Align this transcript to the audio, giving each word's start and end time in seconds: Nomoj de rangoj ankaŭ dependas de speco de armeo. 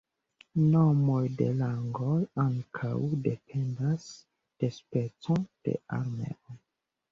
Nomoj 0.69 1.19
de 1.41 1.49
rangoj 1.59 2.15
ankaŭ 2.45 2.91
dependas 3.29 4.09
de 4.65 4.73
speco 4.81 5.39
de 5.47 5.79
armeo. 6.03 6.61